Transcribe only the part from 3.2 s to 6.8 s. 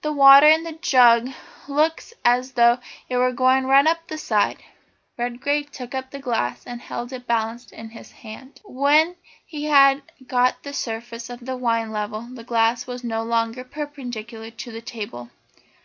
going to run up the side." Redgrave took up the glass and